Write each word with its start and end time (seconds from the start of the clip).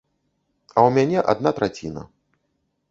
А 0.75 0.79
ў 0.87 0.95
мяне 0.95 1.19
адна 1.35 1.49
траціна. 1.61 2.01